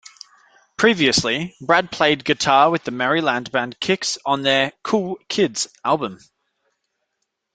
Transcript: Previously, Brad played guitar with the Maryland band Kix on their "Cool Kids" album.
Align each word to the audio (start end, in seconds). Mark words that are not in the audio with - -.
Previously, 0.77 1.55
Brad 1.61 1.91
played 1.91 2.25
guitar 2.25 2.71
with 2.71 2.83
the 2.83 2.89
Maryland 2.89 3.51
band 3.51 3.79
Kix 3.79 4.17
on 4.25 4.41
their 4.41 4.73
"Cool 4.81 5.19
Kids" 5.29 5.67
album. 5.85 6.17